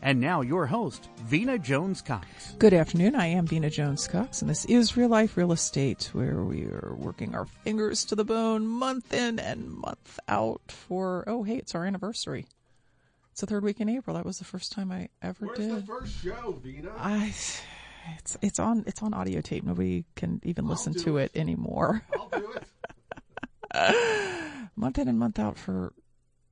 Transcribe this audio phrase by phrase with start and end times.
[0.00, 2.54] And now your host, Vina Jones Cox.
[2.58, 3.16] Good afternoon.
[3.16, 6.94] I am Vina Jones Cox, and this is Real Life Real Estate, where we are
[6.96, 11.74] working our fingers to the bone month in and month out for, oh, hey, it's
[11.74, 12.46] our anniversary.
[13.32, 14.14] It's the third week in April.
[14.14, 15.70] That was the first time I ever Where's did.
[15.82, 16.92] the first show, Vina?
[16.96, 17.34] I,
[18.16, 19.64] it's it's on it's on audio tape.
[19.64, 21.40] Nobody can even I'll listen to it, it.
[21.40, 22.02] anymore.
[22.16, 22.52] I'll do
[23.74, 24.62] it.
[24.76, 25.92] month in and month out for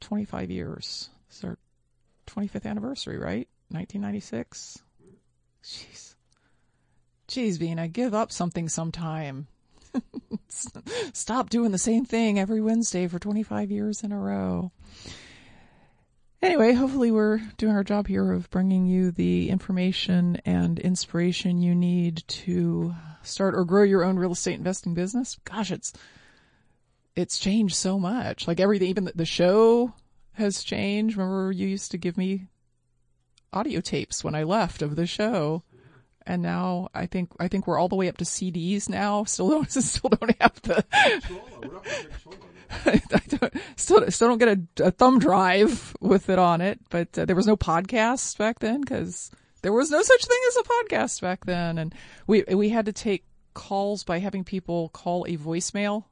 [0.00, 1.10] 25 years.
[1.28, 1.58] It's our
[2.26, 3.48] 25th anniversary, right?
[3.70, 4.78] 1996.
[5.64, 6.14] Jeez.
[7.28, 9.48] Jeez, Vina, give up something sometime.
[10.48, 14.70] Stop doing the same thing every Wednesday for 25 years in a row.
[16.42, 21.74] Anyway, hopefully we're doing our job here of bringing you the information and inspiration you
[21.74, 25.38] need to start or grow your own real estate investing business.
[25.44, 25.92] Gosh, it's
[27.16, 28.46] it's changed so much.
[28.46, 29.94] Like everything, even the show
[30.36, 31.16] has changed.
[31.16, 32.48] Remember, you used to give me
[33.52, 35.62] audio tapes when I left of the show,
[36.26, 39.24] and now I think I think we're all the way up to CDs now.
[39.24, 40.84] Still don't still don't have the
[43.28, 46.80] don't, still still don't get a, a thumb drive with it on it.
[46.90, 49.30] But uh, there was no podcast back then because
[49.62, 51.94] there was no such thing as a podcast back then, and
[52.26, 56.04] we we had to take calls by having people call a voicemail.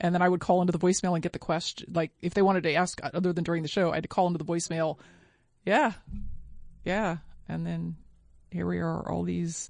[0.00, 2.42] And then I would call into the voicemail and get the question, like if they
[2.42, 4.98] wanted to ask other than during the show, I had to call into the voicemail.
[5.66, 5.92] Yeah,
[6.84, 7.18] yeah.
[7.48, 7.96] And then
[8.50, 9.68] here we are, all these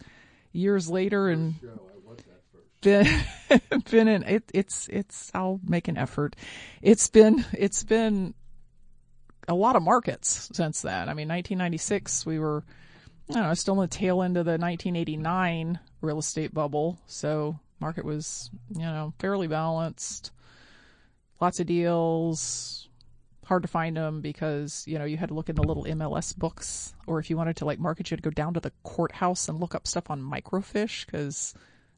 [0.52, 1.69] years later, and Show.
[1.69, 2.80] I want that first.
[2.80, 6.36] been been in it it's it's I'll make an effort.
[6.80, 8.34] It's been it's been
[9.48, 11.08] a lot of markets since then.
[11.08, 12.64] I mean 1996 we were
[13.30, 16.98] I don't know, still in the tail end of the 1989 real estate bubble.
[17.06, 20.32] So market was, you know, fairly balanced.
[21.41, 22.88] Lots of deals.
[23.44, 26.36] Hard to find them because, you know, you had to look in the little MLS
[26.36, 28.72] books or if you wanted to like market, you had to go down to the
[28.84, 31.54] courthouse and look up stuff on microfiche because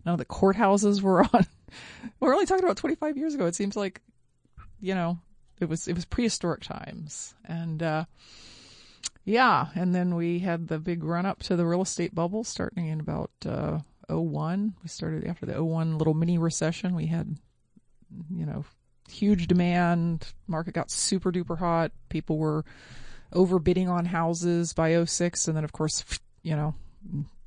[0.06, 1.47] none of the courthouses were on.
[2.21, 3.47] We're only talking about 25 years ago.
[3.47, 4.00] It seems like,
[4.81, 5.19] you know,
[5.60, 8.04] it was it was prehistoric times, and uh,
[9.25, 9.69] yeah.
[9.75, 13.00] And then we had the big run up to the real estate bubble starting in
[13.00, 13.78] about uh,
[14.09, 14.75] 01.
[14.83, 16.95] We started after the 01 little mini recession.
[16.95, 17.37] We had,
[18.31, 18.65] you know,
[19.09, 20.33] huge demand.
[20.47, 21.93] Market got super duper hot.
[22.09, 22.65] People were
[23.33, 26.05] overbidding on houses by 06, and then of course,
[26.43, 26.75] you know,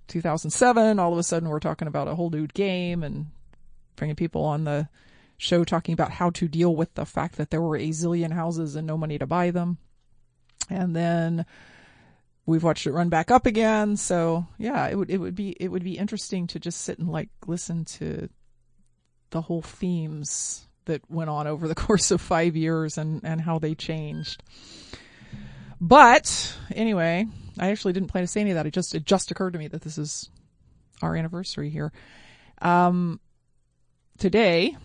[0.07, 3.27] 2007, all of a sudden we're talking about a whole new game and
[3.95, 4.87] bringing people on the
[5.37, 8.75] show talking about how to deal with the fact that there were a zillion houses
[8.75, 9.77] and no money to buy them.
[10.69, 11.45] And then
[12.45, 13.97] we've watched it run back up again.
[13.97, 17.09] So yeah, it would, it would be, it would be interesting to just sit and
[17.09, 18.29] like listen to
[19.31, 23.59] the whole themes that went on over the course of five years and, and how
[23.59, 24.43] they changed.
[25.81, 27.27] But anyway,
[27.59, 28.65] I actually didn't plan to say any of that.
[28.65, 30.29] It just it just occurred to me that this is
[31.01, 31.91] our anniversary here.
[32.61, 33.19] Um,
[34.17, 34.77] today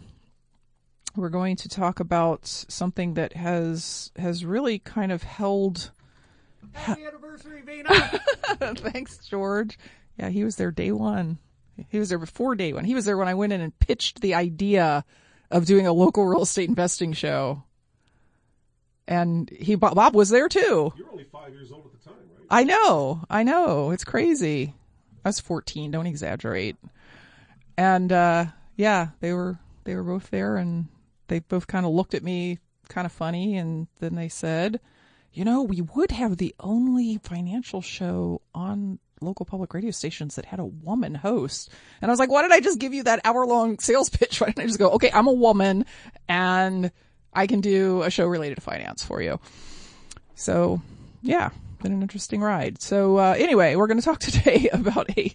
[1.16, 5.92] we're going to talk about something that has has really kind of held.
[6.72, 7.90] Happy anniversary, Vina!
[8.76, 9.78] Thanks, George.
[10.18, 11.38] Yeah, he was there day one.
[11.88, 12.84] He was there before day one.
[12.84, 15.04] He was there when I went in and pitched the idea
[15.50, 17.62] of doing a local real estate investing show.
[19.08, 20.92] And he Bob was there too.
[20.96, 22.46] You're only five years old at the time, right?
[22.50, 23.90] I know, I know.
[23.90, 24.74] It's crazy.
[25.24, 25.90] I was 14.
[25.90, 26.76] Don't exaggerate.
[27.76, 28.46] And uh,
[28.76, 30.86] yeah, they were they were both there, and
[31.28, 32.58] they both kind of looked at me
[32.88, 34.80] kind of funny, and then they said,
[35.32, 40.46] "You know, we would have the only financial show on local public radio stations that
[40.46, 43.20] had a woman host." And I was like, "Why did I just give you that
[43.24, 44.40] hour long sales pitch?
[44.40, 45.86] Why didn't I just go, okay, I'm a woman,
[46.28, 46.90] and
[47.32, 49.40] I can do a show related to finance for you."
[50.34, 50.80] So
[51.22, 51.50] yeah,
[51.82, 52.80] been an interesting ride.
[52.80, 55.34] So uh, anyway, we're going to talk today about a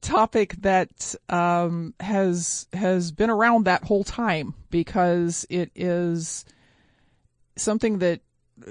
[0.00, 6.44] topic that um, has has been around that whole time because it is
[7.56, 8.20] something that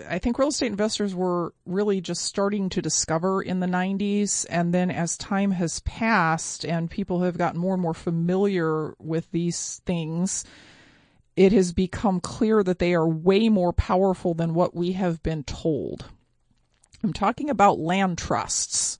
[0.07, 4.45] I think real estate investors were really just starting to discover in the 90s.
[4.49, 9.29] And then as time has passed and people have gotten more and more familiar with
[9.31, 10.45] these things,
[11.35, 15.43] it has become clear that they are way more powerful than what we have been
[15.43, 16.05] told.
[17.03, 18.99] I'm talking about land trusts.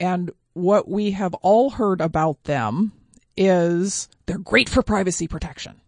[0.00, 2.92] And what we have all heard about them
[3.36, 5.81] is they're great for privacy protection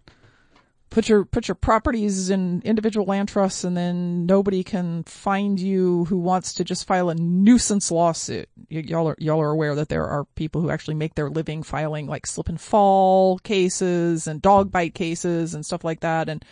[0.95, 6.05] put your put your properties in individual land trusts and then nobody can find you
[6.05, 8.49] who wants to just file a nuisance lawsuit.
[8.71, 11.65] Y- y'all are y'all are aware that there are people who actually make their living
[11.65, 16.45] filing like slip and fall cases and dog bite cases and stuff like that and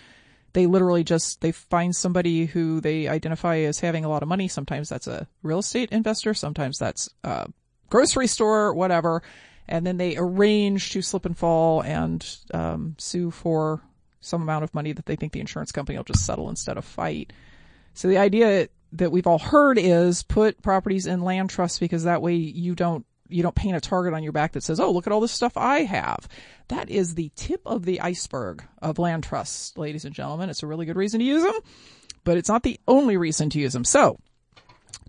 [0.55, 4.49] they literally just they find somebody who they identify as having a lot of money.
[4.49, 7.49] Sometimes that's a real estate investor, sometimes that's a
[7.91, 9.23] grocery store, whatever.
[9.69, 13.81] And then they arrange to slip and fall and um, sue for
[14.23, 16.85] some amount of money that they think the insurance company will just settle instead of
[16.85, 17.33] fight.
[17.93, 22.23] So the idea that we've all heard is put properties in land trusts because that
[22.23, 25.07] way you don't you don't paint a target on your back that says, "Oh, look
[25.07, 26.29] at all this stuff I have."
[26.69, 30.51] That is the tip of the iceberg of land trusts, ladies and gentlemen.
[30.51, 31.59] It's a really good reason to use them,
[32.25, 33.85] but it's not the only reason to use them.
[33.85, 34.19] So,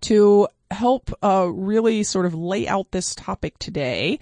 [0.01, 4.19] to help uh, really sort of lay out this topic today,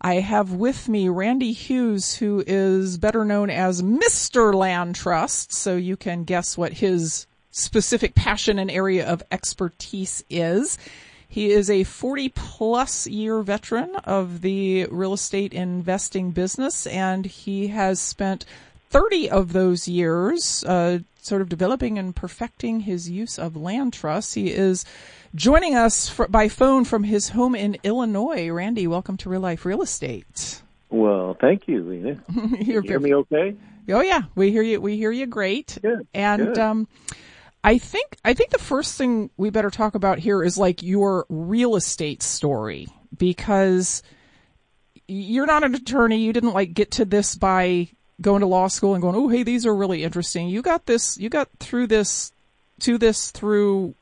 [0.00, 4.54] I have with me Randy Hughes, who is better known as Mr.
[4.54, 10.78] Land Trust, so you can guess what his specific passion and area of expertise is.
[11.28, 17.68] He is a 40 plus year veteran of the real estate investing business, and he
[17.68, 18.44] has spent
[18.90, 24.34] 30 of those years uh, sort of developing and perfecting his use of land trusts.
[24.34, 24.84] He is
[25.36, 29.66] Joining us for, by phone from his home in Illinois, Randy, welcome to Real Life
[29.66, 30.62] Real Estate.
[30.88, 32.22] Well, thank you, Lena.
[32.58, 33.54] you hear me okay?
[33.90, 34.80] Oh yeah, we hear you.
[34.80, 35.76] We hear you great.
[35.82, 36.06] Good.
[36.14, 36.58] And good.
[36.58, 36.88] um,
[37.62, 41.26] I think I think the first thing we better talk about here is like your
[41.28, 44.02] real estate story because
[45.06, 46.24] you're not an attorney.
[46.24, 47.88] You didn't like get to this by
[48.22, 50.48] going to law school and going, oh hey, these are really interesting.
[50.48, 51.18] You got this.
[51.18, 52.32] You got through this
[52.80, 53.94] to this through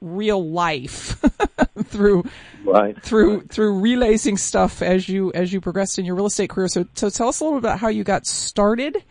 [0.00, 1.20] real life
[1.84, 2.24] through
[2.64, 3.00] right.
[3.02, 6.68] through through realizing stuff as you as you progressed in your real estate career.
[6.68, 9.02] So so tell us a little bit about how you got started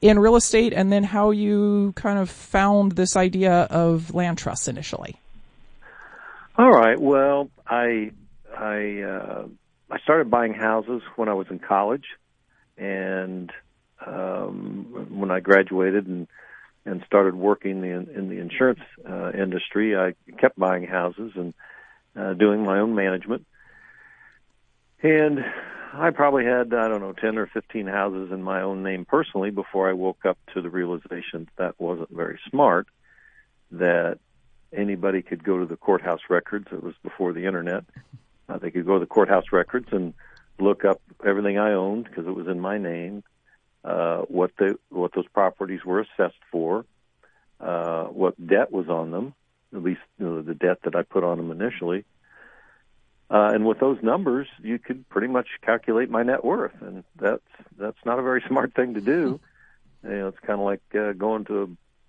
[0.00, 4.68] in real estate and then how you kind of found this idea of land trusts
[4.68, 5.16] initially.
[6.58, 6.98] All right.
[6.98, 8.12] Well, I
[8.56, 9.44] I uh,
[9.90, 12.06] I started buying houses when I was in college,
[12.78, 13.52] and
[14.04, 16.26] um, when I graduated and
[16.86, 21.52] and started working in, in the insurance uh, industry, I kept buying houses and
[22.16, 23.44] uh, doing my own management.
[25.02, 25.44] And
[25.92, 29.50] I probably had, I don't know, 10 or 15 houses in my own name personally
[29.50, 32.86] before I woke up to the realization that, wasn't very smart,
[33.72, 34.18] that
[34.72, 36.68] anybody could go to the courthouse records.
[36.70, 37.84] It was before the internet.
[38.48, 40.14] Uh, they could go to the courthouse records and
[40.60, 43.24] look up everything I owned because it was in my name
[43.86, 46.84] uh, what the what those properties were assessed for,
[47.60, 49.32] uh, what debt was on them,
[49.72, 52.04] at least you know, the debt that I put on them initially.
[53.30, 57.42] Uh, and with those numbers, you could pretty much calculate my net worth, and that's
[57.78, 59.38] that's not a very smart thing to do.
[60.02, 61.68] You know, it's kind of like uh, going to a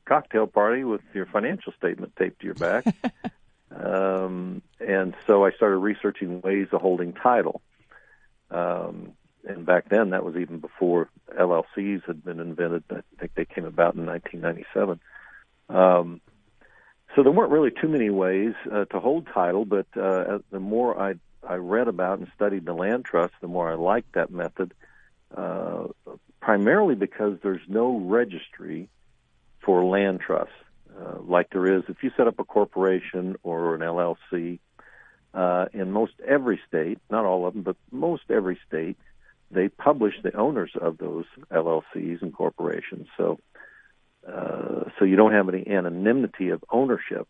[0.10, 2.86] cocktail party with your financial statement taped to your back.
[3.76, 7.62] um, and so I started researching ways of holding title.
[8.50, 9.14] Um,
[9.48, 12.84] and back then that was even before LLCs had been invented.
[12.90, 15.00] I think they came about in 1997.
[15.70, 16.22] Um,
[17.16, 21.00] so there weren't really too many ways uh, to hold title, but uh, the more
[21.00, 21.16] I
[21.48, 24.74] I read about and studied the land trust, the more I liked that method.
[25.36, 25.88] Uh,
[26.42, 28.90] primarily because there's no registry
[29.60, 30.54] for land trusts
[31.00, 34.60] uh, like there is if you set up a corporation or an LLC.
[35.34, 38.98] Uh, in most every state, not all of them, but most every state,
[39.52, 43.08] they publish the owners of those LLCs and corporations.
[43.16, 43.40] So,
[44.28, 47.28] uh, so you don't have any anonymity of ownership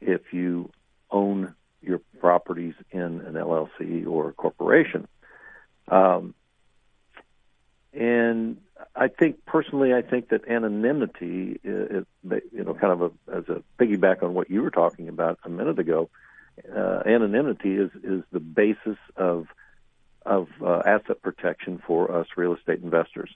[0.00, 0.70] if you
[1.10, 5.06] own your properties in an LLC or a corporation.
[5.88, 6.34] Um,
[7.92, 8.60] and
[8.94, 13.62] I think personally, I think that anonymity, is, you know, kind of a, as a
[13.78, 16.08] piggyback on what you were talking about a minute ago,
[16.74, 19.46] uh, anonymity is is the basis of
[20.26, 23.30] of uh, asset protection for us real estate investors.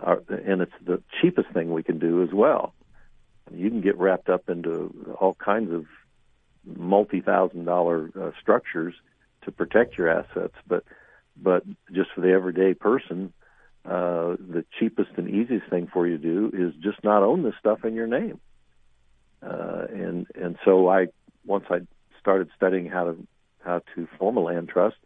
[0.00, 2.74] Uh, and it's the cheapest thing we can do as well.
[3.52, 5.86] You can get wrapped up into all kinds of
[6.64, 8.94] multi thousand dollar uh, structures
[9.42, 10.84] to protect your assets, but
[11.36, 13.32] but just for the everyday person,
[13.84, 17.54] uh, the cheapest and easiest thing for you to do is just not own this
[17.58, 18.40] stuff in your name.
[19.42, 21.08] Uh, and and so I
[21.44, 21.80] once I
[22.18, 23.26] started studying how to
[23.62, 24.96] how to form a land trust,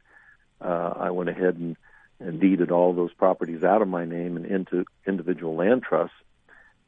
[0.61, 1.77] uh, I went ahead and,
[2.21, 6.17] and deeded all those properties out of my name and into individual land trusts,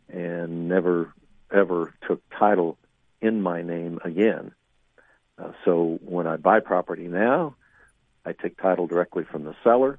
[0.09, 1.13] and never
[1.53, 2.79] ever took title
[3.21, 4.53] in my name again.
[5.39, 7.55] Uh, so when I buy property now,
[8.25, 9.99] I take title directly from the seller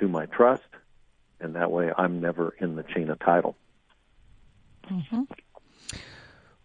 [0.00, 0.68] to my trust,
[1.40, 3.56] and that way I'm never in the chain of title.
[4.90, 5.22] Mm-hmm.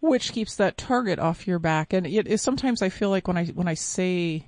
[0.00, 3.36] Which keeps that target off your back, and it, it, sometimes I feel like when
[3.36, 4.46] I when I say,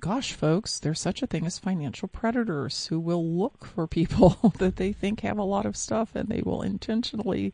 [0.00, 4.76] "Gosh, folks, there's such a thing as financial predators who will look for people that
[4.76, 7.52] they think have a lot of stuff, and they will intentionally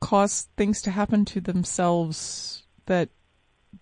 [0.00, 3.10] cause things to happen to themselves that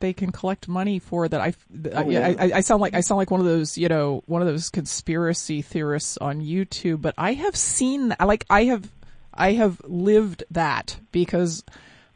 [0.00, 1.54] they can collect money for that I,
[1.94, 2.34] oh, yeah.
[2.38, 4.68] I, I, sound like I sound like one of those you know one of those
[4.68, 8.90] conspiracy theorists on YouTube but I have seen like I have
[9.32, 11.64] I have lived that because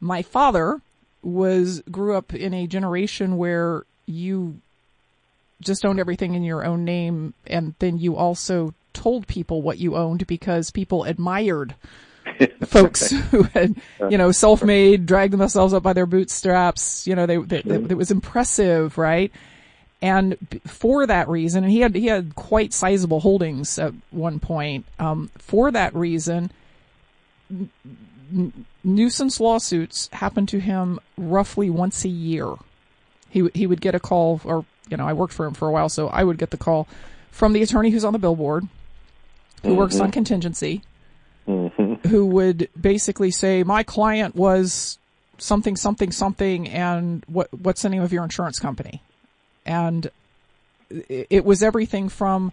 [0.00, 0.80] my father
[1.22, 4.60] was grew up in a generation where you
[5.62, 9.96] just owned everything in your own name and then you also told people what you
[9.96, 11.74] owned because people admired
[12.66, 13.74] folks who had,
[14.10, 17.06] you know, self-made, dragged themselves up by their bootstraps.
[17.06, 19.32] You know, they, they, they, it was impressive, right?
[20.00, 24.84] And for that reason, and he had he had quite sizable holdings at one point.
[24.98, 26.50] Um, for that reason,
[27.48, 32.54] n- nuisance lawsuits happened to him roughly once a year.
[33.30, 35.72] He he would get a call, or you know, I worked for him for a
[35.72, 36.86] while, so I would get the call
[37.30, 38.68] from the attorney who's on the billboard,
[39.62, 39.78] who mm-hmm.
[39.78, 40.82] works on contingency,
[41.48, 42.06] mm-hmm.
[42.08, 44.98] who would basically say, "My client was
[45.38, 49.02] something, something, something, and what what's the name of your insurance company?"
[49.64, 50.10] And
[50.90, 52.52] it was everything from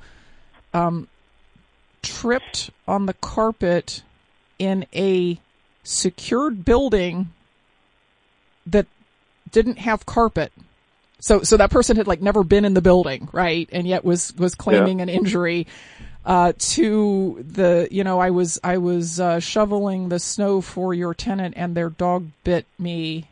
[0.74, 1.10] um,
[2.01, 4.01] tripped on the carpet
[4.58, 5.41] in a
[5.84, 7.34] secured building
[8.65, 8.86] that
[9.51, 10.53] didn't have carpet.
[11.19, 13.67] So, so that person had like never been in the building, right?
[13.71, 15.03] And yet was, was claiming yeah.
[15.03, 15.67] an injury
[16.25, 21.13] uh, to the, you know, I was, I was, uh, shoveling the snow for your
[21.13, 23.27] tenant and their dog bit me.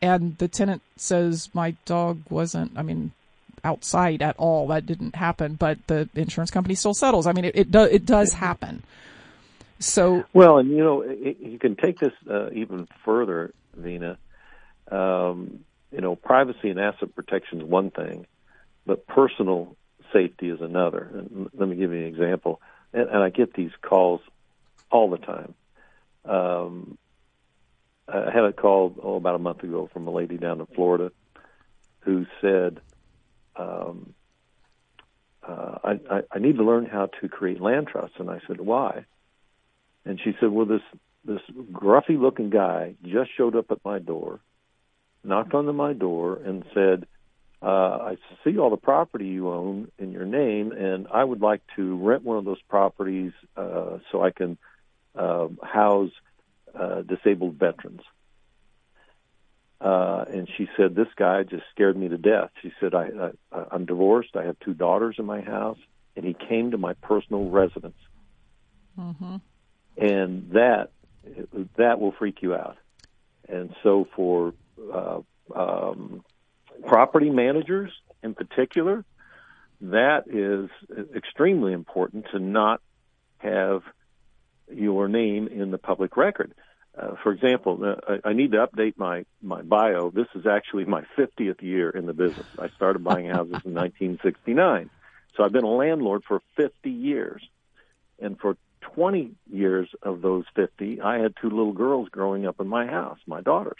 [0.00, 3.12] And the tenant says my dog wasn't, I mean,
[3.64, 4.68] outside at all.
[4.68, 7.26] That didn't happen, but the insurance company still settles.
[7.26, 8.84] I mean, it, it does, it does happen.
[9.78, 14.18] So, well, and you know, it, you can take this, uh, even further, Vina.
[14.90, 18.26] Um, you know, privacy and asset protection is one thing,
[18.84, 19.76] but personal
[20.12, 21.10] safety is another.
[21.12, 22.60] And let me give you an example.
[22.92, 24.20] And, and I get these calls
[24.90, 25.54] all the time.
[26.24, 26.98] Um,
[28.08, 31.10] I had a call oh, about a month ago from a lady down in Florida
[32.00, 32.80] who said,
[33.56, 34.14] um,
[35.42, 38.16] uh, I, I, I need to learn how to create land trusts.
[38.18, 39.04] And I said, why?
[40.04, 40.82] And she said, well, this,
[41.24, 41.40] this
[41.72, 44.40] gruffy looking guy just showed up at my door,
[45.26, 47.06] knocked on my door and said,
[47.62, 51.62] uh, I see all the property you own in your name, and I would like
[51.76, 54.58] to rent one of those properties uh, so I can
[55.14, 56.10] uh, house
[56.78, 58.02] uh, disabled veterans.
[59.80, 63.64] Uh, and she said, "This guy just scared me to death." She said, I, I,
[63.70, 64.36] "I'm divorced.
[64.36, 65.78] I have two daughters in my house,
[66.14, 67.96] and he came to my personal residence."
[68.98, 69.36] Mm-hmm.
[69.98, 70.90] And that
[71.76, 72.76] that will freak you out.
[73.48, 74.54] And so for
[74.92, 75.20] uh,
[75.54, 76.24] um,
[76.86, 77.92] property managers
[78.22, 79.04] in particular,
[79.80, 80.70] that is
[81.14, 82.80] extremely important to not
[83.38, 83.82] have
[84.72, 86.54] your name in the public record.
[86.96, 90.10] Uh, for example, uh, I, I need to update my, my bio.
[90.10, 92.46] This is actually my 50th year in the business.
[92.58, 94.88] I started buying houses in 1969.
[95.36, 97.42] So I've been a landlord for 50 years.
[98.18, 98.56] And for
[98.94, 103.18] 20 years of those 50, I had two little girls growing up in my house,
[103.26, 103.76] my daughters.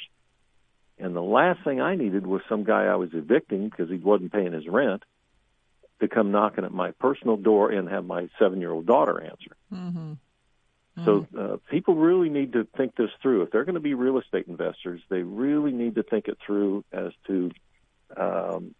[0.98, 4.32] And the last thing I needed was some guy I was evicting because he wasn't
[4.32, 5.02] paying his rent
[6.00, 9.56] to come knocking at my personal door and have my seven year old daughter answer.
[9.72, 10.12] Mm-hmm.
[10.98, 11.04] Mm-hmm.
[11.04, 13.42] So uh, people really need to think this through.
[13.42, 16.84] If they're going to be real estate investors, they really need to think it through
[16.92, 17.50] as to
[18.16, 18.74] um,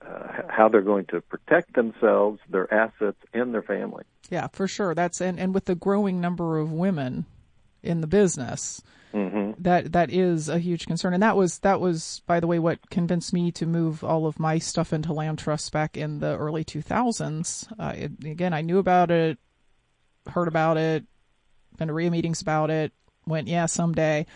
[0.00, 4.04] uh, how they're going to protect themselves, their assets, and their family.
[4.30, 4.94] Yeah, for sure.
[4.94, 7.26] That's and, and with the growing number of women
[7.82, 9.62] in the business, Mm-hmm.
[9.62, 12.90] That that is a huge concern, and that was that was by the way what
[12.90, 16.64] convinced me to move all of my stuff into land trusts back in the early
[16.64, 17.72] 2000s.
[17.78, 19.38] Uh, again, I knew about it,
[20.26, 21.04] heard about it,
[21.78, 22.92] been to REIA meetings about it,
[23.26, 24.26] went yeah someday,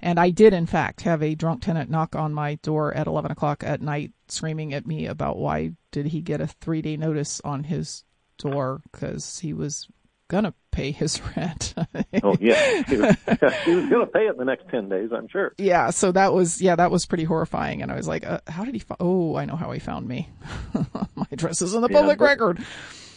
[0.00, 3.30] And I did, in fact, have a drunk tenant knock on my door at 11
[3.30, 7.40] o'clock at night, screaming at me about why did he get a three day notice
[7.44, 8.04] on his
[8.38, 9.88] door because he was
[10.28, 11.74] gonna pay his rent.
[12.22, 12.54] oh yeah,
[12.88, 13.08] he was,
[13.64, 15.54] he was gonna pay it in the next ten days, I'm sure.
[15.58, 18.64] Yeah, so that was yeah, that was pretty horrifying, and I was like, uh, how
[18.64, 18.80] did he?
[18.80, 20.28] Fi- oh, I know how he found me.
[21.14, 22.58] My address is in the Yeah, public record.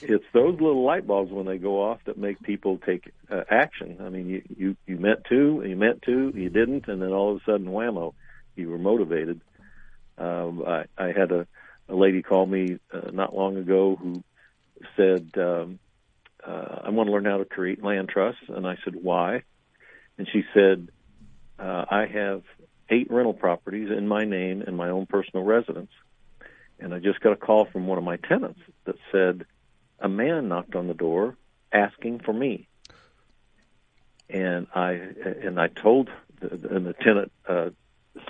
[0.01, 3.97] It's those little light bulbs when they go off that make people take uh, action.
[4.01, 7.31] I mean, you, you you meant to, you meant to, you didn't, and then all
[7.35, 8.13] of a sudden, whammo,
[8.55, 9.41] you were motivated.
[10.17, 11.47] Um, I, I had a,
[11.89, 14.23] a lady call me uh, not long ago who
[14.95, 15.79] said, um,
[16.45, 19.43] uh, "I want to learn how to create land trusts," and I said, "Why?"
[20.17, 20.89] And she said,
[21.57, 22.43] uh, "I have
[22.89, 25.91] eight rental properties in my name and my own personal residence."
[26.79, 29.45] And I just got a call from one of my tenants that said,
[29.99, 31.35] a man knocked on the door
[31.71, 32.67] asking for me.
[34.29, 36.09] And I and I told
[36.41, 37.69] and the tenant uh,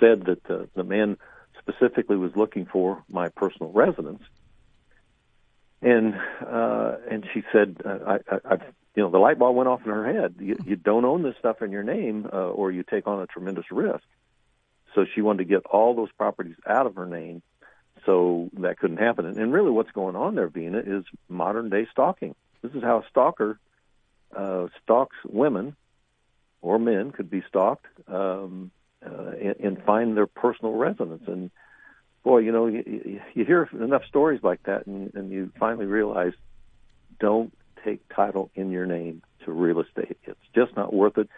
[0.00, 1.16] said that the, the man
[1.58, 4.22] specifically was looking for my personal residence.
[5.82, 6.14] And
[6.46, 8.54] uh, and she said, uh, I, I, I,
[8.94, 10.34] you know, the light bulb went off in her head.
[10.38, 13.26] You, you don't own this stuff in your name, uh, or you take on a
[13.26, 14.04] tremendous risk.
[14.94, 17.42] So she wanted to get all those properties out of her name
[18.04, 19.26] so that couldn't happen.
[19.26, 22.34] And, and really, what's going on there, Vina, is modern day stalking.
[22.62, 23.58] This is how a stalker
[24.36, 25.76] uh, stalks women
[26.60, 28.70] or men could be stalked um,
[29.04, 31.22] uh, and, and find their personal residence.
[31.26, 31.50] And
[32.22, 36.32] boy, you know, you, you, hear enough stories like that, and, and you finally realize
[37.18, 37.52] don't
[37.84, 40.18] take title in your name to real estate.
[40.24, 41.28] It's just not worth it.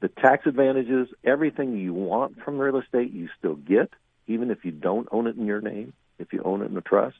[0.00, 3.90] The tax advantages, everything you want from real estate, you still get,
[4.26, 6.80] even if you don't own it in your name if you own it in a
[6.80, 7.16] trust.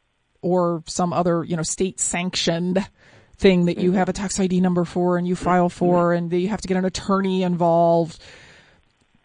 [0.41, 2.87] or some other, you know, state sanctioned
[3.41, 6.37] thing that you have a tax ID number for and you file for and that
[6.37, 8.21] you have to get an attorney involved.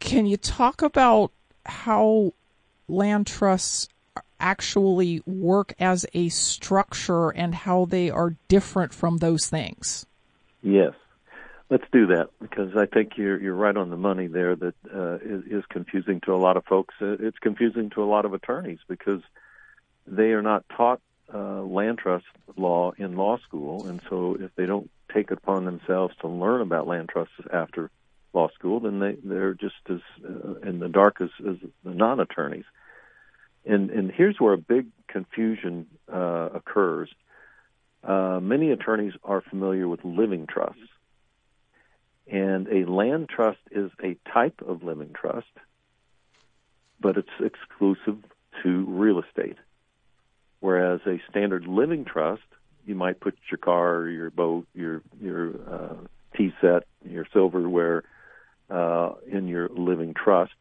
[0.00, 1.32] Can you talk about
[1.66, 2.32] how
[2.88, 3.88] land trusts
[4.40, 10.06] actually work as a structure and how they are different from those things?
[10.62, 10.94] Yes.
[11.68, 14.54] Let's do that because I think you're you're right on the money there.
[14.54, 16.94] That uh, is, is confusing to a lot of folks.
[17.02, 19.20] Uh, It's confusing to a lot of attorneys because
[20.06, 21.00] they are not taught
[21.32, 22.24] uh, land trust
[22.56, 26.60] law in law school, and so if they don't take it upon themselves to learn
[26.60, 27.90] about land trusts after
[28.32, 32.64] law school, then they they're just as uh, in the dark as, as the non-attorneys.
[33.64, 37.08] And and here's where a big confusion uh, occurs.
[38.04, 40.80] Uh, many attorneys are familiar with living trusts.
[42.28, 45.46] And a land trust is a type of living trust,
[47.00, 48.18] but it's exclusive
[48.62, 49.56] to real estate.
[50.66, 52.42] Whereas a standard living trust,
[52.86, 55.94] you might put your car, your boat, your your uh,
[56.36, 58.02] tea set, your silverware
[58.68, 60.58] uh, in your living trust,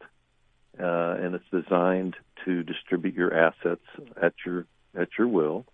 [0.78, 2.14] uh, and it's designed
[2.44, 3.82] to distribute your assets
[4.22, 5.66] at your at your will.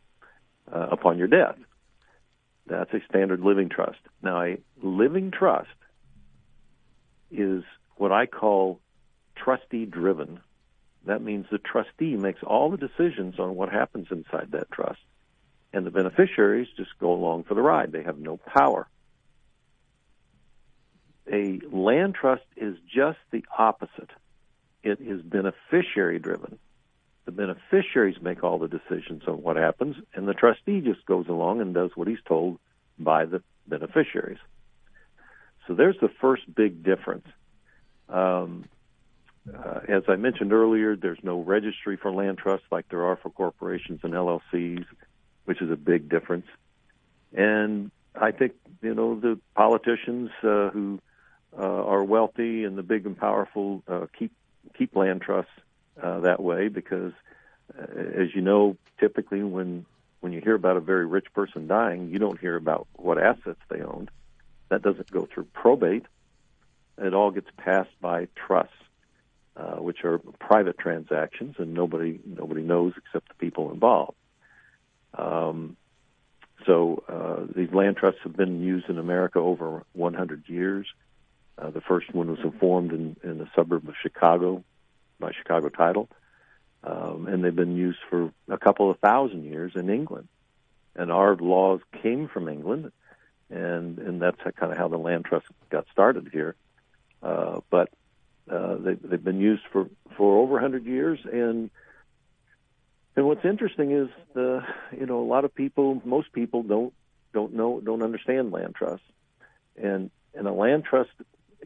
[0.70, 1.56] uh, upon your death.
[2.66, 3.98] That's a standard living trust.
[4.22, 5.68] Now, a living trust
[7.30, 7.64] is
[7.96, 8.80] what I call
[9.36, 10.40] trustee driven.
[11.04, 15.00] That means the trustee makes all the decisions on what happens inside that trust,
[15.72, 17.92] and the beneficiaries just go along for the ride.
[17.92, 18.86] They have no power.
[21.30, 24.10] A land trust is just the opposite.
[24.82, 26.58] It is beneficiary driven.
[27.24, 31.60] The beneficiaries make all the decisions on what happens, and the trustee just goes along
[31.60, 32.58] and does what he's told
[32.98, 34.40] by the beneficiaries.
[35.66, 37.26] So there's the first big difference.
[38.08, 38.64] Um,
[39.52, 43.30] uh, as I mentioned earlier, there's no registry for land trusts like there are for
[43.30, 44.84] corporations and LLCs,
[45.44, 46.46] which is a big difference.
[47.32, 48.52] And I think
[48.82, 51.00] you know the politicians uh, who
[51.58, 54.32] uh, are wealthy and the big and powerful uh, keep
[54.76, 55.50] keep land trusts
[56.00, 57.12] uh, that way because,
[57.78, 59.86] uh, as you know, typically when
[60.20, 63.60] when you hear about a very rich person dying, you don't hear about what assets
[63.68, 64.10] they owned.
[64.68, 66.06] That doesn't go through probate.
[66.96, 68.72] It all gets passed by trusts,
[69.56, 74.16] uh, which are private transactions, and nobody nobody knows except the people involved.
[75.14, 75.76] Um,
[76.66, 80.86] so uh, these land trusts have been used in America over 100 years.
[81.58, 84.64] Uh, the first one was formed in, in the suburb of Chicago
[85.18, 86.08] by Chicago Title,
[86.82, 90.28] um, and they've been used for a couple of thousand years in England.
[90.94, 92.92] And our laws came from England,
[93.50, 96.54] and and that's kind of how the land trust got started here.
[97.22, 97.90] Uh, but
[98.50, 101.70] uh, they, they've been used for for over 100 years, and
[103.16, 104.64] and what's interesting is the
[104.98, 106.92] you know a lot of people, most people don't
[107.32, 109.06] don't know don't understand land trusts,
[109.76, 111.10] and and a land trust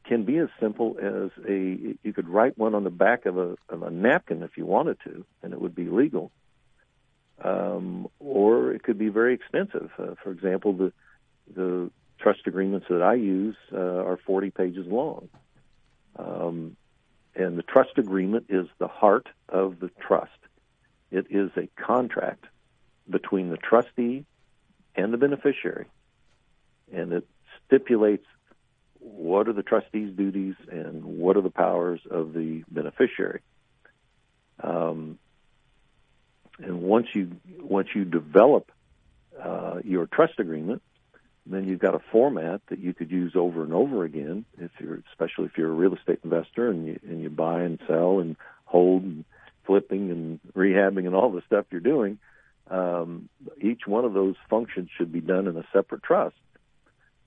[0.04, 3.56] can be as simple as a you could write one on the back of a
[3.68, 6.30] of a napkin if you wanted to, and it would be legal.
[7.42, 9.90] Um, or it could be very expensive.
[9.98, 10.92] Uh, for example, the
[11.54, 15.28] the trust agreements that I use uh, are 40 pages long,
[16.18, 16.76] um,
[17.35, 20.31] and the trust agreement is the heart of the trust.
[21.11, 22.44] It is a contract
[23.09, 24.24] between the trustee
[24.94, 25.87] and the beneficiary,
[26.92, 27.26] and it
[27.66, 28.26] stipulates
[28.98, 33.40] what are the trustee's duties and what are the powers of the beneficiary.
[34.62, 35.18] Um,
[36.59, 38.72] and once you once you develop
[39.40, 40.83] uh, your trust agreement,
[41.54, 44.44] then you've got a format that you could use over and over again.
[44.59, 47.78] If you're especially if you're a real estate investor and you and you buy and
[47.87, 49.24] sell and hold and
[49.64, 52.18] flipping and rehabbing and all the stuff you're doing,
[52.70, 53.28] um,
[53.61, 56.37] each one of those functions should be done in a separate trust.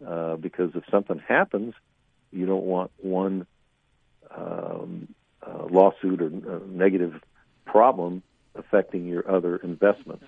[0.05, 1.73] Uh, because if something happens,
[2.31, 3.45] you don't want one
[4.35, 5.13] um,
[5.45, 7.21] uh, lawsuit or uh, negative
[7.65, 8.23] problem
[8.55, 10.23] affecting your other investments.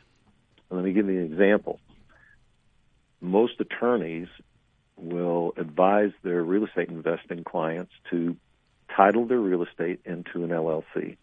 [0.70, 1.80] And let me give you an example.
[3.22, 4.28] Most attorneys
[4.98, 8.36] will advise their real estate investing clients to
[8.96, 11.18] title their real estate into an LLC.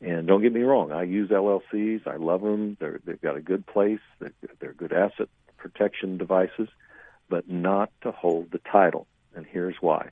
[0.00, 2.06] And don't get me wrong, I use LLCs.
[2.06, 2.76] I love them.
[2.78, 4.00] They're, they've got a good place.
[4.20, 6.68] They're, they're good asset protection devices
[7.28, 9.06] but not to hold the title.
[9.34, 10.10] And here's why.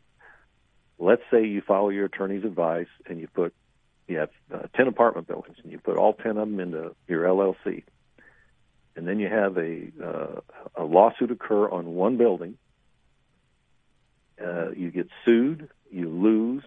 [0.99, 3.55] Let's say you follow your attorney's advice and you put
[4.09, 7.25] you have uh, 10 apartment buildings and you put all 10 of them into your
[7.25, 7.83] LLC.
[8.97, 10.41] And then you have a uh,
[10.75, 12.57] a lawsuit occur on one building.
[14.43, 16.63] Uh, you get sued, you lose.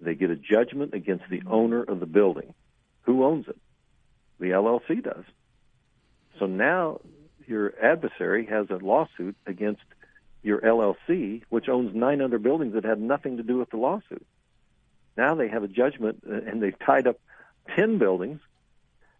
[0.00, 2.54] They get a judgment against the owner of the building.
[3.02, 3.58] Who owns it?
[4.40, 5.24] The LLC does.
[6.38, 7.00] So now
[7.46, 9.82] your adversary has a lawsuit against
[10.42, 14.26] your LLC, which owns nine other buildings that had nothing to do with the lawsuit.
[15.16, 17.20] Now they have a judgment uh, and they've tied up
[17.76, 18.40] 10 buildings.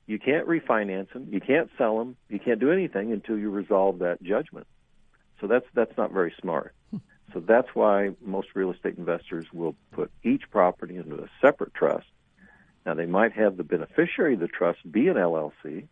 [0.07, 1.29] You can't refinance them.
[1.31, 2.17] You can't sell them.
[2.29, 4.67] You can't do anything until you resolve that judgment.
[5.41, 6.75] So that's, that's not very smart.
[7.33, 12.07] So that's why most real estate investors will put each property into a separate trust.
[12.85, 15.87] Now they might have the beneficiary of the trust be an LLC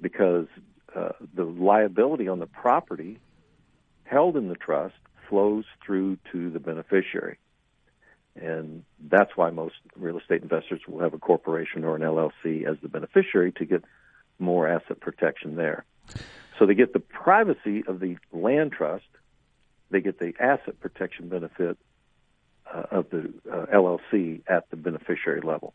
[0.00, 0.46] because
[0.94, 3.18] uh, the liability on the property
[4.04, 4.94] held in the trust
[5.28, 7.38] flows through to the beneficiary.
[8.40, 12.76] And that's why most real estate investors will have a corporation or an LLC as
[12.82, 13.84] the beneficiary to get
[14.38, 15.84] more asset protection there.
[16.58, 19.04] So they get the privacy of the land trust,
[19.90, 21.78] they get the asset protection benefit
[22.72, 25.74] uh, of the uh, LLC at the beneficiary level.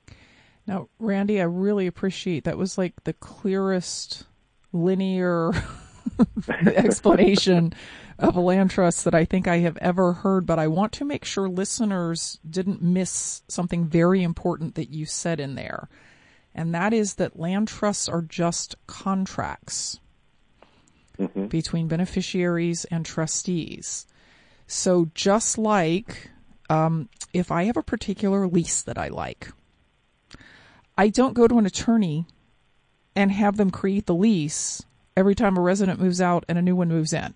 [0.67, 4.25] Now, Randy, I really appreciate that was like the clearest
[4.71, 5.51] linear
[6.65, 7.73] explanation
[8.21, 11.05] of a land trust that I think I have ever heard, but I want to
[11.05, 15.89] make sure listeners didn't miss something very important that you said in there.
[16.53, 19.99] and that is that land trusts are just contracts
[21.19, 21.47] Mm-hmm.
[21.47, 24.07] between beneficiaries and trustees.
[24.65, 26.31] So just like
[26.67, 29.49] um, if I have a particular lease that I like,
[30.97, 32.25] I don't go to an attorney
[33.15, 34.81] and have them create the lease
[35.15, 37.35] every time a resident moves out and a new one moves in.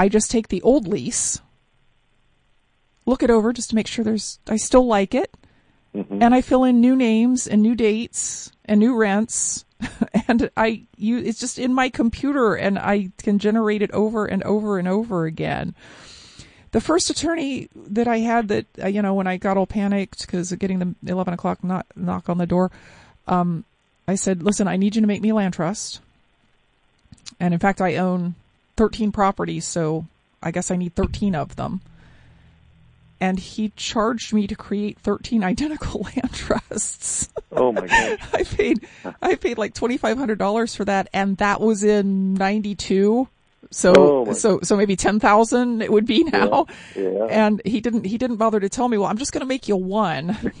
[0.00, 1.40] I just take the old lease,
[3.04, 5.30] look it over just to make sure there's I still like it,
[5.94, 6.22] Mm-hmm.
[6.22, 9.64] and I fill in new names and new dates and new rents
[10.28, 14.40] and I you it's just in my computer and I can generate it over and
[14.44, 15.74] over and over again.
[16.70, 20.20] The first attorney that I had that uh, you know when I got all panicked
[20.26, 22.70] because of getting the eleven o'clock knock, knock on the door,
[23.26, 23.64] um,
[24.06, 26.00] I said, "Listen, I need you to make me a land trust."
[27.40, 28.36] And in fact, I own
[28.80, 30.06] thirteen properties, so
[30.42, 31.82] I guess I need thirteen of them
[33.20, 37.28] and he charged me to create 13 identical land trusts.
[37.52, 38.18] Oh my gosh.
[38.32, 38.86] I paid
[39.20, 43.28] I paid like $2500 for that and that was in 92.
[43.70, 46.66] So Oh, so so maybe 10,000 it would be now.
[46.96, 47.26] Yeah.
[47.30, 49.68] And he didn't he didn't bother to tell me, "Well, I'm just going to make
[49.68, 50.36] you one.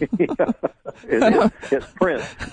[1.04, 2.22] It, it's print.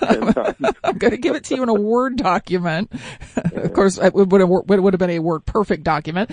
[0.84, 2.90] I'm going to give it to you in a Word document."
[3.52, 6.30] of course, it would have it would have been a WordPerfect document.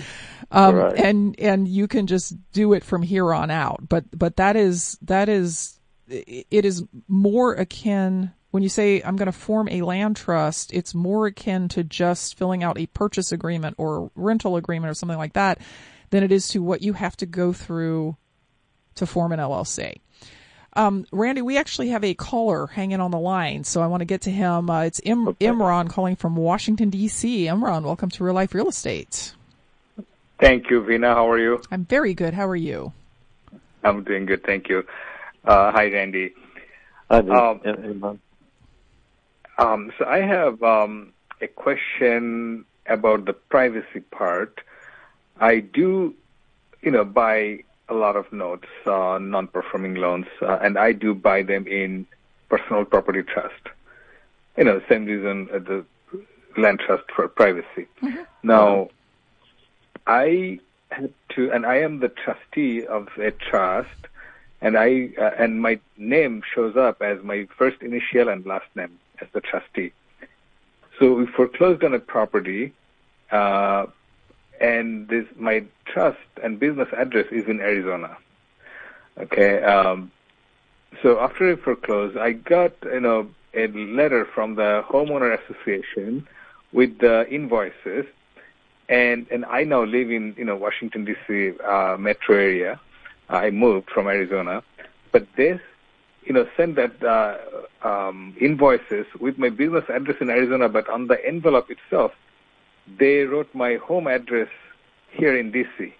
[0.50, 0.94] Um, Right.
[0.98, 3.88] and and you can just do it from here on out.
[3.88, 9.26] But but that is that is it is more akin when you say I'm going
[9.26, 13.74] to form a land trust, it's more akin to just filling out a purchase agreement
[13.76, 15.58] or rental agreement or something like that
[16.08, 18.16] than it is to what you have to go through
[18.94, 19.96] to form an LLC.
[20.72, 24.06] Um, Randy, we actually have a caller hanging on the line, so I want to
[24.06, 24.70] get to him.
[24.70, 25.48] Uh, it's Im- Okay.
[25.48, 27.44] Imran calling from Washington D.C.
[27.44, 29.34] Imran, welcome to Real Life Real Estate.
[30.40, 31.12] Thank you, Vina.
[31.12, 31.60] How are you?
[31.70, 32.32] I'm very good.
[32.32, 32.94] How are you?
[33.84, 34.86] I'm doing good, thank you.
[35.44, 36.32] Uh, hi, Randy.
[37.10, 37.32] I do.
[37.32, 38.18] Um, And- and-
[39.58, 44.60] Um, so I have um, a question about the privacy part.
[45.40, 46.14] I do,
[46.82, 51.42] you know, buy a lot of notes, uh, non-performing loans, uh, and I do buy
[51.42, 52.06] them in
[52.48, 53.54] personal property trust.
[54.56, 55.84] You know, same reason uh, the
[56.56, 57.86] land trust for privacy.
[58.42, 58.88] Now,
[60.06, 63.88] I had to, and I am the trustee of a trust,
[64.60, 68.98] and I uh, and my name shows up as my first initial and last name
[69.20, 69.92] as the trustee.
[70.98, 72.72] So we foreclosed on a property,
[73.30, 73.86] uh,
[74.60, 78.16] and this my trust and business address is in Arizona.
[79.18, 79.62] Okay.
[79.62, 80.10] Um,
[81.02, 86.26] so after I foreclosed, I got you know a letter from the homeowner association
[86.72, 88.06] with the invoices,
[88.88, 91.52] and and I now live in you know Washington D.C.
[91.60, 92.80] Uh, metro area.
[93.28, 94.62] I moved from Arizona,
[95.12, 95.60] but this
[96.26, 97.38] you know sent that uh,
[97.82, 102.12] um, invoices with my business address in Arizona, but on the envelope itself,
[102.98, 104.48] they wrote my home address
[105.10, 105.94] here in D.C.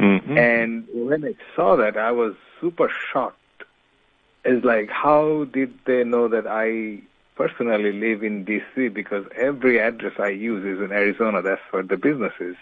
[0.00, 0.36] Mhm.
[0.36, 3.38] And when I saw that, I was super shocked.
[4.44, 7.00] It's like, how did they know that I
[7.36, 8.92] personally live in DC?
[8.92, 11.40] Because every address I use is in Arizona.
[11.40, 12.56] That's where the business is.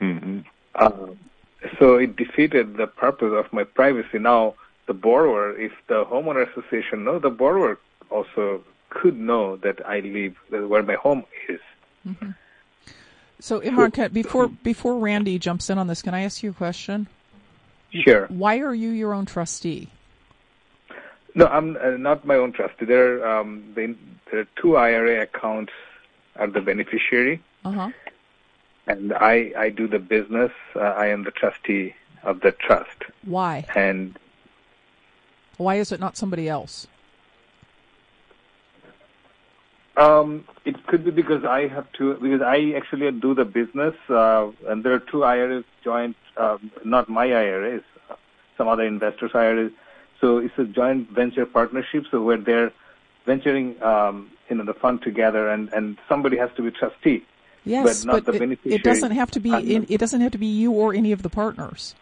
[0.00, 0.44] Mhm.
[0.76, 1.18] Um,
[1.78, 4.18] so it defeated the purpose of my privacy.
[4.18, 4.54] Now,
[4.86, 7.78] the borrower, if the homeowner association know, the borrower
[8.10, 11.60] also could know that I live where my home is.
[13.40, 17.06] So Imran, before before Randy jumps in on this, can I ask you a question?
[17.90, 18.26] Sure.
[18.26, 19.88] Why are you your own trustee?
[21.34, 22.84] No, I'm uh, not my own trustee.
[22.84, 25.72] There, are, um, there are two IRA accounts
[26.36, 27.90] are the beneficiary, Uh huh.
[28.86, 30.52] and I, I do the business.
[30.74, 33.64] Uh, I am the trustee of the trust, Why?
[33.74, 34.16] and
[35.62, 36.86] Why is it not somebody else?
[39.96, 44.50] um, it could be because I have to because I actually do the business, uh,
[44.66, 47.82] and there are two IRAs joint, um, not my IRAs,
[48.56, 49.72] some other investors' IRAs.
[50.20, 52.04] So it's a joint venture partnership.
[52.10, 52.72] So where they're
[53.26, 57.24] venturing, um, you know, the fund together, and and somebody has to be trustee.
[57.64, 58.76] Yes, But not the it, beneficiary.
[58.76, 59.50] it doesn't have to be.
[59.50, 61.94] Not- it doesn't have to be you or any of the partners.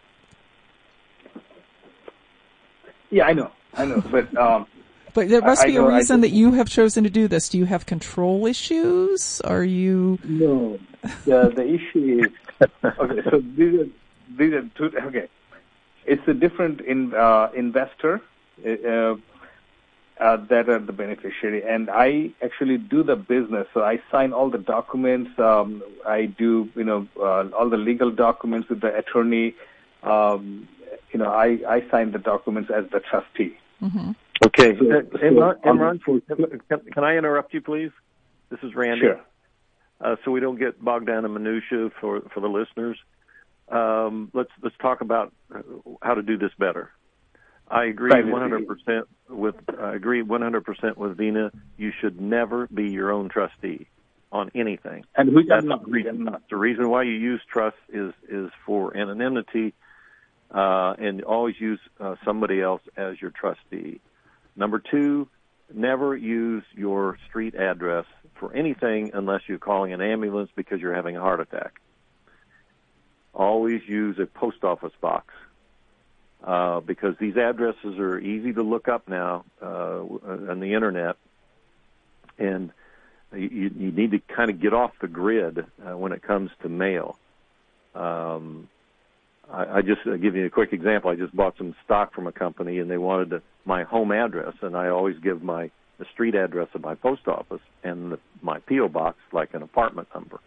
[3.11, 4.65] Yeah, I know, I know, but um,
[5.13, 7.49] But there must I be a reason that you have chosen to do this.
[7.49, 9.41] Do you have control issues?
[9.41, 10.17] Are you?
[10.23, 10.79] No,
[11.25, 13.21] the the issue is okay.
[13.29, 13.87] So these are
[14.37, 14.97] these are two.
[14.97, 15.27] Okay,
[16.05, 18.21] it's a different in, uh, investor
[18.65, 19.15] uh,
[20.21, 23.67] uh, that are the beneficiary, and I actually do the business.
[23.73, 25.37] So I sign all the documents.
[25.39, 29.55] Um, I do you know uh, all the legal documents with the attorney.
[30.03, 30.67] Um,
[31.11, 33.57] you know, I I sign the documents as the trustee.
[33.79, 34.11] hmm
[34.45, 34.75] Okay.
[34.77, 37.91] So- Uh, so Imran, on Imran, the- can, can I interrupt you, please?
[38.49, 39.01] This is Randy.
[39.01, 39.21] Sure.
[40.01, 42.97] Uh, so we don't get bogged down in minutia for for the listeners.
[43.69, 45.31] Um, let's let's talk about
[46.01, 46.91] how to do this better.
[47.69, 48.31] I agree Privacy.
[48.33, 51.51] 100% with I agree 100% with Vina.
[51.77, 53.87] You should never be your own trustee
[54.31, 55.05] on anything.
[55.15, 55.85] And we That's cannot.
[55.85, 56.35] the We reason.
[56.49, 59.73] The reason why you use trust is is for anonymity,
[60.53, 64.01] uh, and always use uh, somebody else as your trustee.
[64.55, 65.27] Number two,
[65.73, 71.15] never use your street address for anything unless you're calling an ambulance because you're having
[71.15, 71.79] a heart attack.
[73.33, 75.33] Always use a post office box
[76.43, 80.01] uh, because these addresses are easy to look up now uh,
[80.49, 81.15] on the internet,
[82.37, 82.71] and
[83.33, 86.67] you, you need to kind of get off the grid uh, when it comes to
[86.69, 87.17] mail.
[87.95, 88.67] Um,
[89.51, 91.11] I, I just uh, give you a quick example.
[91.11, 94.53] I just bought some stock from a company, and they wanted to, my home address,
[94.61, 98.57] and I always give my the street address of my post office and the, my
[98.67, 100.39] PO box like an apartment number.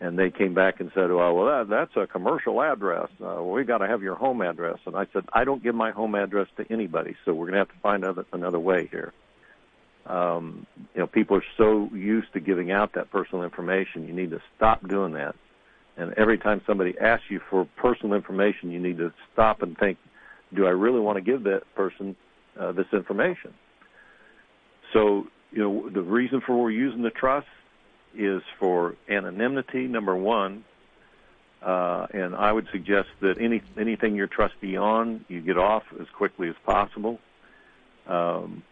[0.00, 3.08] And they came back and said, "Well, well, that, that's a commercial address.
[3.22, 5.90] Uh, we got to have your home address." And I said, "I don't give my
[5.90, 9.12] home address to anybody, so we're going to have to find other, another way here."
[10.06, 14.06] Um, you know, people are so used to giving out that personal information.
[14.06, 15.34] You need to stop doing that.
[15.98, 19.98] And every time somebody asks you for personal information, you need to stop and think,
[20.54, 22.14] do I really want to give that person
[22.58, 23.52] uh, this information?
[24.92, 27.48] So, you know, the reason for we're using the trust
[28.16, 30.64] is for anonymity, number one.
[31.60, 36.06] Uh, and I would suggest that any anything you're trustee on, you get off as
[36.16, 37.18] quickly as possible.
[38.06, 38.62] Um,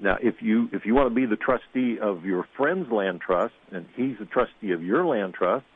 [0.00, 3.54] now, if you if you want to be the trustee of your friend's land trust,
[3.72, 5.66] and he's the trustee of your land trust,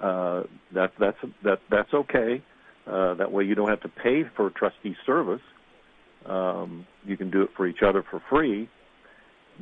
[0.00, 2.42] uh, that that's that that's okay.
[2.86, 5.40] Uh, that way, you don't have to pay for trustee service.
[6.26, 8.68] Um, you can do it for each other for free.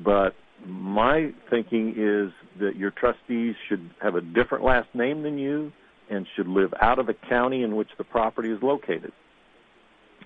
[0.02, 0.34] But
[0.66, 5.72] my thinking is that your trustees should have a different last name than you,
[6.10, 9.12] and should live out of the county in which the property is located,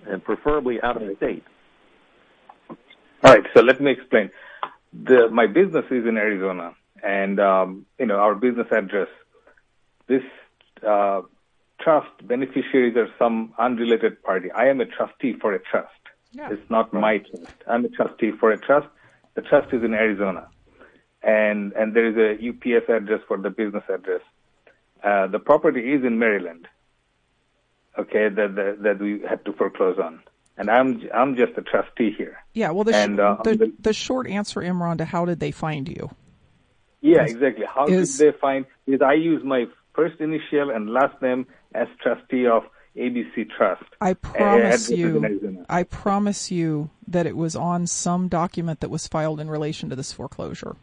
[0.05, 1.43] and preferably out of the state.
[3.23, 4.29] All right, so let me explain.
[4.93, 9.09] The my business is in Arizona, and um, you know our business address.
[10.07, 10.23] This
[10.87, 11.21] uh,
[11.81, 14.51] trust beneficiaries are some unrelated party.
[14.51, 15.91] I am a trustee for a trust.
[16.31, 16.49] Yeah.
[16.51, 17.53] It's not my trust.
[17.67, 18.87] I'm a trustee for a trust.
[19.35, 20.47] The trust is in Arizona,
[21.21, 24.21] and and there is a UPS address for the business address.
[25.03, 26.67] Uh, the property is in Maryland.
[27.97, 30.21] Okay, that that, that we had to foreclose on,
[30.57, 32.37] and I'm I'm just a trustee here.
[32.53, 35.39] Yeah, well, the, sh- And, uh, the, the- the short answer, Imran, to how did
[35.39, 36.09] they find you?
[37.01, 37.65] Yeah, Is- exactly.
[37.65, 38.65] How is- did they find?
[38.85, 39.65] Is I use my
[39.97, 42.63] first initial and last name as trustee of
[42.95, 43.83] ABC Trust.
[43.99, 48.79] I promise address is in you, I promise you that it was on some document
[48.79, 50.75] that was filed in relation to this foreclosure.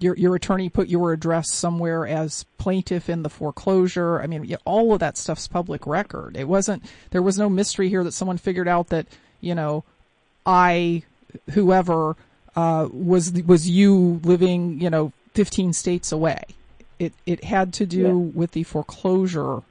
[0.00, 4.20] Your your attorney put your address somewhere as plaintiff in the foreclosure.
[4.20, 6.36] I mean, all of that stuff's public record.
[6.36, 6.82] It wasn't.
[7.10, 9.06] There was no mystery here that someone figured out that
[9.40, 9.84] you know,
[10.44, 11.02] I,
[11.50, 12.16] whoever,
[12.56, 16.42] uh, was was you living you know 15 states away.
[17.04, 18.12] It it had to do Yeah.
[18.40, 19.62] with the foreclosure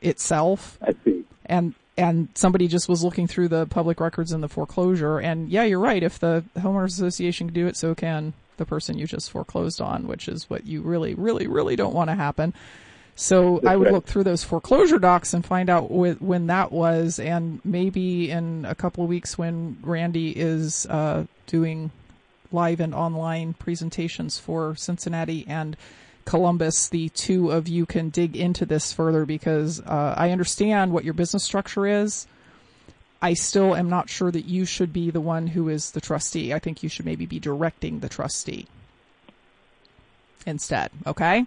[0.00, 1.24] itself I see.
[1.46, 5.64] and and somebody just was looking through the public records in the foreclosure and yeah
[5.64, 9.30] you're right if the homeowners association can do it so can the person you just
[9.30, 12.52] foreclosed on which is what you really really really don't want to happen
[13.14, 13.94] so That's i would right.
[13.94, 18.66] look through those foreclosure docs and find out wh- when that was and maybe in
[18.66, 21.90] a couple of weeks when randy is uh, doing
[22.52, 25.76] live and online presentations for cincinnati and
[26.26, 31.04] Columbus, the two of you can dig into this further because uh, I understand what
[31.04, 32.26] your business structure is.
[33.22, 36.52] I still am not sure that you should be the one who is the trustee.
[36.52, 38.66] I think you should maybe be directing the trustee
[40.44, 40.90] instead.
[41.06, 41.46] Okay?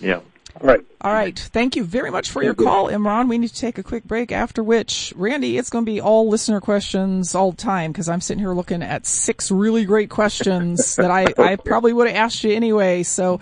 [0.00, 0.20] Yeah.
[0.60, 0.84] All right.
[1.00, 1.38] All right.
[1.38, 3.28] Thank you very much for your call, Imran.
[3.28, 6.28] We need to take a quick break, after which, Randy, it's going to be all
[6.28, 10.96] listener questions all the time because I'm sitting here looking at six really great questions
[10.96, 13.02] that I, I probably would have asked you anyway.
[13.02, 13.40] So,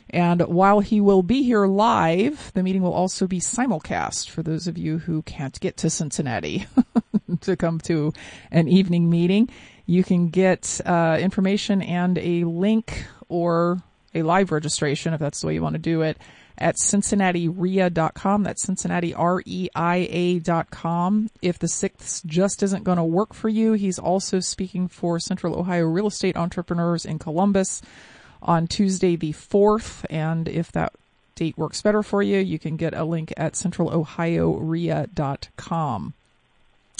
[0.09, 4.67] And while he will be here live, the meeting will also be simulcast for those
[4.67, 6.67] of you who can't get to Cincinnati
[7.41, 8.13] to come to
[8.51, 9.49] an evening meeting.
[9.87, 13.81] You can get uh, information and a link or
[14.13, 16.17] a live registration if that's the way you want to do it
[16.63, 18.43] at cincinnatireia.com.
[18.43, 19.69] That's Cincinnati R-E-I-A.com.
[21.41, 25.59] If the sixth just isn't going to work for you, he's also speaking for Central
[25.59, 27.81] Ohio real estate entrepreneurs in Columbus
[28.41, 30.05] on Tuesday the 4th.
[30.09, 30.93] And if that
[31.35, 36.13] date works better for you, you can get a link at centralohiorea.com.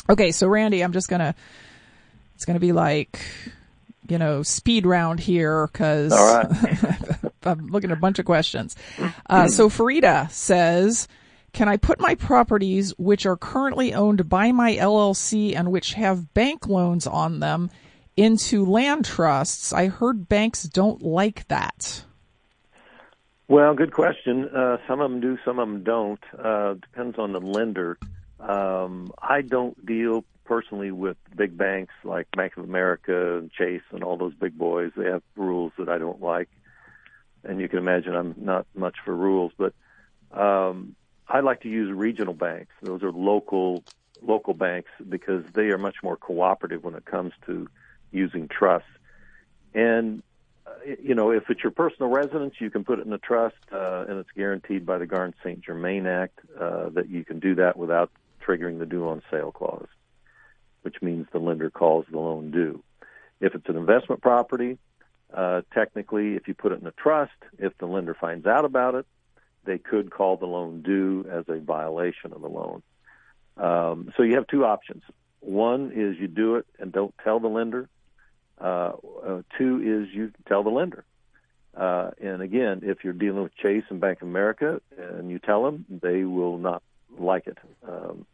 [0.10, 1.34] Okay, so Randy, I'm just gonna,
[2.36, 3.22] it's gonna be like,
[4.10, 6.52] you know, speed round here because All right.
[7.46, 8.76] I'm looking at a bunch of questions.
[9.30, 11.08] Uh, so Farida says,
[11.54, 16.34] can I put my properties which are currently owned by my LLC and which have
[16.34, 17.70] bank loans on them
[18.18, 19.72] into land trusts?
[19.72, 22.04] I heard banks don't like that.
[23.48, 24.50] Well, good question.
[24.50, 26.24] Uh, some of them do, some of them don't.
[26.38, 28.00] Uh, depends on the lender.
[28.40, 34.04] Um, I don't deal personally with big banks like Bank of America and Chase and
[34.04, 34.92] all those big boys.
[34.98, 36.50] They have rules that I don't like,
[37.44, 39.52] and you can imagine I'm not much for rules.
[39.58, 39.74] But
[40.32, 40.96] um,
[41.28, 42.74] I like to use regional banks.
[42.82, 43.84] Those are local
[44.22, 47.68] local banks because they are much more cooperative when it comes to
[48.12, 48.88] using trusts.
[49.74, 50.24] And
[50.66, 50.72] uh,
[51.02, 54.06] you know, if it's your personal residence, you can put it in a trust, uh,
[54.08, 55.62] and it's guaranteed by the Garn St.
[55.62, 58.12] Germain Act uh, that you can do that without
[58.46, 59.88] triggering the due on sale clause,
[60.84, 62.82] which means the lender calls the loan due.
[63.42, 64.78] If it's an investment property,
[65.34, 68.96] uh, technically, if you put it in a trust, if the lender finds out about
[68.96, 69.06] it,
[69.66, 72.84] they could call the loan due as a violation of the loan.
[73.58, 75.04] Um, so you have two options.
[75.40, 77.90] One is you do it and don't tell the lender.
[78.60, 78.94] Uh,
[79.26, 81.04] uh, two is you tell the lender.
[81.76, 85.64] Uh, and again, if you're dealing with Chase and Bank of America and you tell
[85.64, 86.84] them, they will not
[87.18, 87.58] like it.
[87.88, 88.26] Um,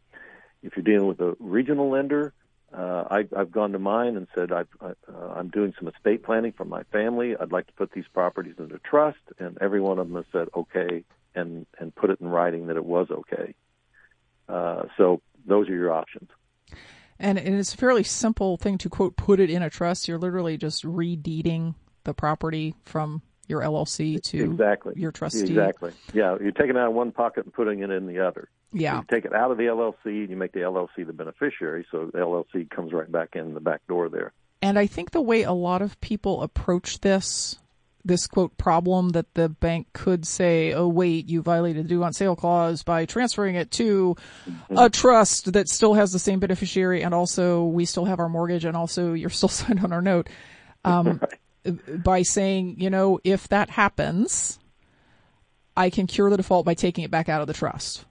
[0.62, 2.34] if you're dealing with a regional lender,
[2.76, 6.22] uh, I, I've gone to mine and said I've, I, uh, I'm doing some estate
[6.22, 7.34] planning for my family.
[7.36, 10.48] I'd like to put these properties into trust, and every one of them has said
[10.54, 11.04] okay
[11.34, 13.54] and and put it in writing that it was okay.
[14.48, 16.30] Uh, so those are your options.
[17.18, 20.08] And, and it's a fairly simple thing to quote put it in a trust.
[20.08, 25.40] You're literally just redeeding the property from your LLC to exactly your trustee.
[25.40, 25.92] Exactly.
[26.14, 28.48] Yeah, you're taking it out of one pocket and putting it in the other.
[28.72, 28.98] Yeah.
[28.98, 32.06] You take it out of the LLC and you make the LLC the beneficiary, so
[32.06, 34.32] the LLC comes right back in the back door there.
[34.62, 37.58] And I think the way a lot of people approach this,
[38.04, 42.12] this quote problem that the bank could say, oh wait, you violated the due on
[42.12, 44.16] sale clause by transferring it to
[44.70, 48.64] a trust that still has the same beneficiary and also we still have our mortgage
[48.64, 50.28] and also you're still signed on our note.
[50.84, 51.20] Um,
[51.88, 54.58] by saying, you know, if that happens,
[55.76, 58.04] I can cure the default by taking it back out of the trust.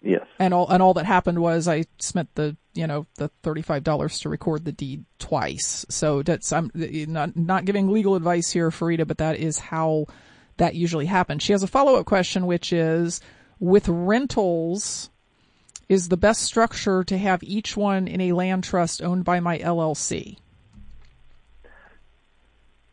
[0.00, 0.26] Yes.
[0.38, 3.82] And all and all that happened was I spent the you know the thirty five
[3.82, 5.84] dollars to record the deed twice.
[5.88, 10.06] So that's I'm not not giving legal advice here, Farida, but that is how
[10.58, 11.42] that usually happens.
[11.42, 13.20] She has a follow up question, which is
[13.58, 15.10] with rentals.
[15.88, 19.58] Is the best structure to have each one in a land trust owned by my
[19.58, 20.36] LLC?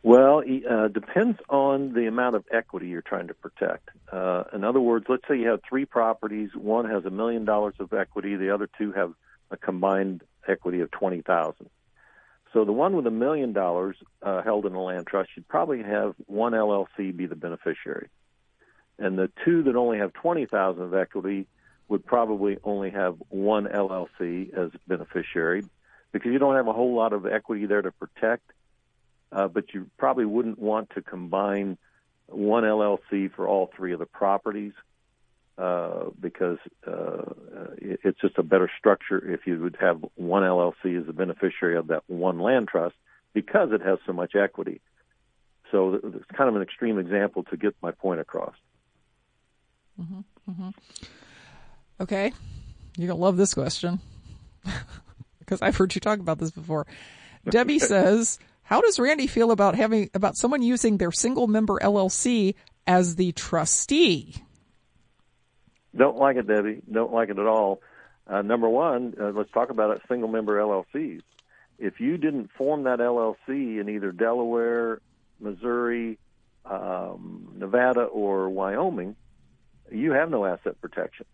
[0.06, 3.88] Well, uh, depends on the amount of equity you're trying to protect.
[4.12, 6.50] Uh, in other words, let's say you have three properties.
[6.54, 8.36] One has a million dollars of equity.
[8.36, 9.14] The other two have
[9.50, 11.70] a combined equity of twenty thousand.
[12.52, 15.82] So the one with a million dollars uh, held in a land trust should probably
[15.82, 18.06] have one LLC be the beneficiary,
[19.00, 21.48] and the two that only have twenty thousand of equity
[21.88, 25.64] would probably only have one LLC as beneficiary,
[26.12, 28.52] because you don't have a whole lot of equity there to protect
[29.32, 31.78] uh, but you probably wouldn't want to combine
[32.26, 34.72] one LLC for all three of the properties
[35.58, 37.22] uh, because uh,
[37.78, 41.76] it, it's just a better structure if you would have one LLC as a beneficiary
[41.76, 42.94] of that one land trust
[43.32, 44.80] because it has so much equity.
[45.70, 48.54] So it's kind of an extreme example to get my point across.
[50.00, 50.68] Mm-hmm, mm-hmm.
[52.00, 52.32] Okay,
[52.96, 53.98] you're gonna love this question
[55.38, 56.86] because I've heard you talk about this before.
[57.48, 58.38] Debbie says.
[58.66, 63.30] How does Randy feel about having about someone using their single member LLC as the
[63.30, 64.34] trustee?
[65.96, 66.82] Don't like it, Debbie.
[66.90, 67.80] Don't like it at all.
[68.26, 70.02] Uh, number one, uh, let's talk about it.
[70.08, 71.20] Single member LLCs.
[71.78, 75.00] If you didn't form that LLC in either Delaware,
[75.38, 76.18] Missouri,
[76.64, 79.14] um, Nevada, or Wyoming,
[79.92, 81.26] you have no asset protection.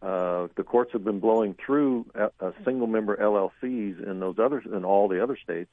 [0.00, 4.60] Uh, the courts have been blowing through a, a single member LLCs in those other
[4.60, 5.70] in all the other states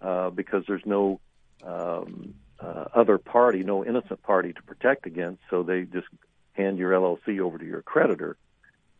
[0.00, 1.20] uh, because there's no
[1.64, 5.40] um, uh, other party, no innocent party to protect against.
[5.50, 6.06] So they just
[6.52, 8.36] hand your LLC over to your creditor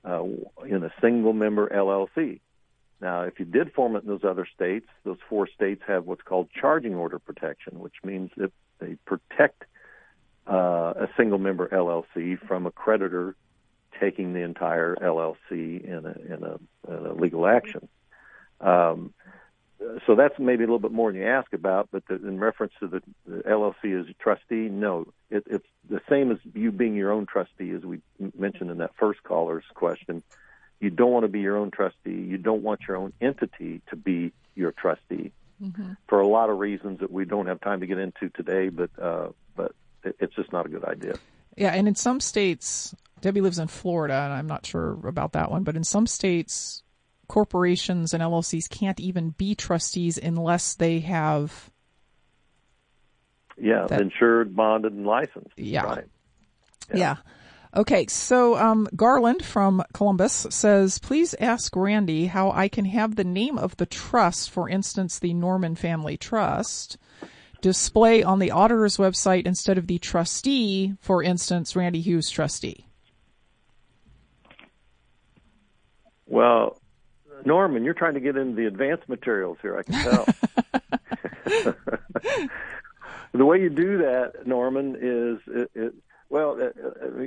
[0.05, 0.25] uh,
[0.67, 2.41] in a single member LLC.
[3.01, 6.23] Now, if you did form it in those other states, those four states have what's
[6.23, 9.65] called charging order protection, which means that they protect
[10.49, 13.37] uh, a single member LLC from a creditor
[14.01, 17.89] taking the entire LLC in a, in a, in a legal action.
[18.61, 19.15] Um,
[20.07, 22.73] so that's maybe a little bit more than you ask about, but the, in reference
[22.81, 26.95] to the, the LLC as a trustee, no, it, it's the same as you being
[26.95, 28.01] your own trustee, as we
[28.37, 30.23] mentioned in that first caller's question.
[30.81, 32.11] You don't want to be your own trustee.
[32.11, 35.93] You don't want your own entity to be your trustee mm-hmm.
[36.09, 38.69] for a lot of reasons that we don't have time to get into today.
[38.69, 39.73] But uh, but
[40.05, 41.15] it, it's just not a good idea.
[41.57, 45.51] Yeah, and in some states, Debbie lives in Florida, and I'm not sure about that
[45.51, 46.83] one, but in some states,
[47.29, 51.71] corporations and LLCs can't even be trustees unless they have.
[53.57, 55.53] Yeah, that, insured, bonded, and licensed.
[55.57, 55.83] Yeah.
[55.83, 56.05] Right.
[56.91, 56.97] Yeah.
[56.97, 57.17] yeah.
[57.77, 63.25] Okay, so um, Garland from Columbus says, please ask Randy how I can have the
[63.25, 66.97] name of the trust, for instance, the Norman Family Trust,
[67.61, 72.87] display on the auditor's website instead of the trustee, for instance, Randy Hughes Trustee.
[76.27, 76.81] Well,
[77.45, 80.27] Norman, you're trying to get into the advanced materials here, I can tell.
[83.33, 85.95] the way you do that, Norman, is it, it,
[86.29, 86.59] well.
[86.61, 87.27] Uh, uh,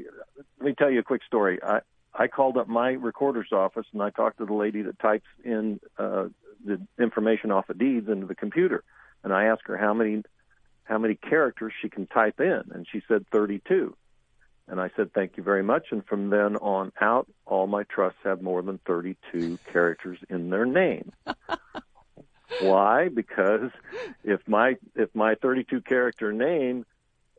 [0.60, 1.60] let me tell you a quick story.
[1.64, 1.82] I
[2.14, 5.80] I called up my recorder's office and I talked to the lady that types in
[5.98, 6.26] uh,
[6.64, 8.84] the information off of deeds into the computer,
[9.24, 10.24] and I asked her how many
[10.84, 13.96] how many characters she can type in, and she said 32.
[14.72, 15.88] And I said, thank you very much.
[15.92, 20.66] And from then on out, all my trusts have more than 32 characters in their
[20.66, 21.12] name.
[22.62, 23.10] Why?
[23.10, 23.72] Because
[24.24, 26.86] if my if my 32 character name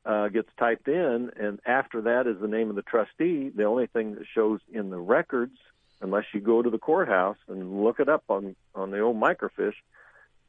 [0.04, 3.86] uh, gets typed in, and after that is the name of the trustee, the only
[3.86, 5.56] thing that shows in the records,
[6.02, 9.80] unless you go to the courthouse and look it up on on the old microfiche,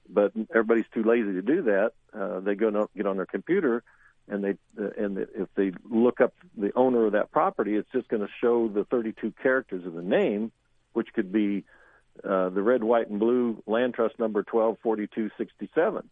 [0.10, 1.94] but everybody's too lazy to do that.
[2.14, 3.84] Uh, they go no, get on their computer
[4.28, 8.08] and they uh, and if they look up the owner of that property, it's just
[8.08, 10.52] going to show the 32 characters of the name,
[10.94, 11.66] which could be
[12.24, 16.10] uh, the red, white, and blue land trust number 124267.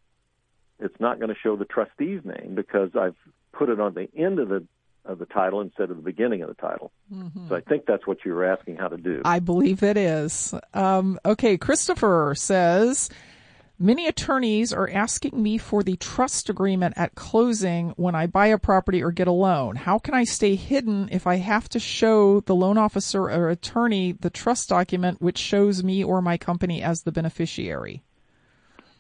[0.80, 3.16] It's not going to show the trustee's name because I've
[3.54, 4.66] put it on the end of the
[5.04, 6.92] of the title instead of the beginning of the title.
[7.12, 7.50] Mm-hmm.
[7.50, 9.22] So I think that's what you were asking how to do.
[9.26, 10.54] I believe it is.
[10.76, 13.10] Um, okay, Christopher says
[13.84, 18.60] Many attorneys are asking me for the trust agreement at closing when I buy a
[18.60, 19.76] property or get a loan.
[19.76, 24.12] How can I stay hidden if I have to show the loan officer or attorney
[24.12, 28.04] the trust document which shows me or my company as the beneficiary?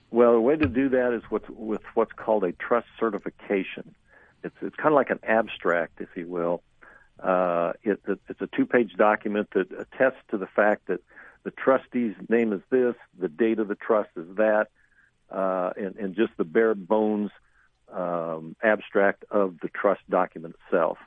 [0.09, 3.93] Well, the way to do that is with, with what's called a trust certification.
[4.43, 6.63] It's, it's kind of like an abstract, if you will.
[7.19, 11.01] Uh, it, it's a two-page document that attests to the fact that
[11.43, 14.67] the trustee's name is this, the date of the trust is that,
[15.29, 17.31] uh, and, and just the bare bones
[17.91, 20.97] um, abstract of the trust document itself.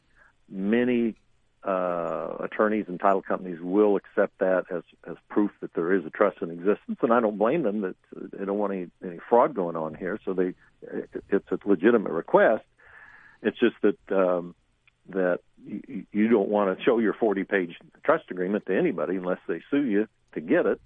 [0.48, 1.16] Many
[1.62, 6.10] uh, attorneys and title companies will accept that as as proof that there is a
[6.10, 9.54] trust in existence, and I don't blame them that they don't want any, any fraud
[9.54, 10.18] going on here.
[10.24, 10.54] So they,
[11.30, 12.64] it's a legitimate request.
[13.42, 14.54] It's just that um,
[15.08, 19.40] that you, you don't want to show your 40 page trust agreement to anybody unless
[19.48, 20.80] they sue you to get it.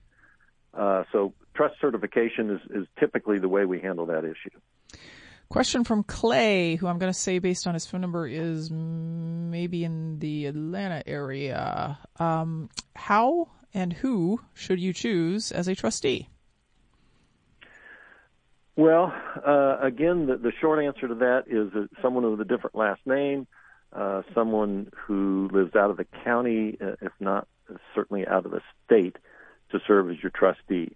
[0.74, 4.58] Uh, so trust certification is, is typically the way we handle that issue.
[5.48, 9.82] Question from Clay, who I'm going to say based on his phone number is maybe
[9.82, 11.98] in the Atlanta area.
[12.18, 16.28] Um, how and who should you choose as a trustee?
[18.76, 19.12] Well,
[19.44, 23.48] uh, again, the, the, short answer to that is someone with a different last name,
[23.92, 27.48] uh, someone who lives out of the county, uh, if not
[27.94, 29.16] certainly out of the state
[29.70, 30.92] to serve as your trustee.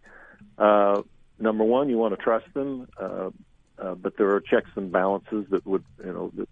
[0.58, 1.02] Uh,
[1.38, 3.30] number one, you want to trust them, uh,
[3.78, 6.48] uh, but there are checks and balances that would, you know, that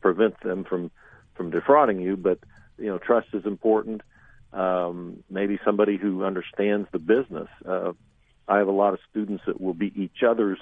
[0.00, 0.90] prevent them from
[1.34, 2.16] from defrauding you.
[2.16, 2.38] But
[2.78, 4.02] you know, trust is important.
[4.52, 7.48] Um, maybe somebody who understands the business.
[7.66, 7.92] Uh,
[8.46, 10.58] I have a lot of students that will be each other's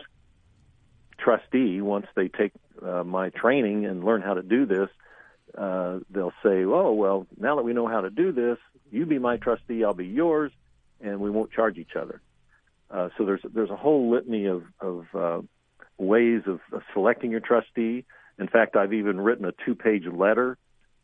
[1.18, 4.88] trustee once they take uh, my training and learn how to do this.
[5.56, 8.58] uh, they'll say, "Oh, well, now that we know how to do this,
[8.90, 10.52] you be my trustee, I'll be yours,
[11.02, 12.20] and we won't charge each other."
[12.90, 15.40] Uh, so there's there's a whole litany of of uh,
[15.98, 18.04] ways of, of selecting your trustee.
[18.38, 20.56] In fact, I've even written a two-page letter